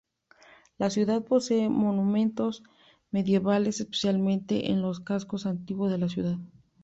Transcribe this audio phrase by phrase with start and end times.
[0.79, 2.63] La ciudad posee monumentos
[3.11, 6.37] medievales, especialmente en el casco antiguo de la ciudad.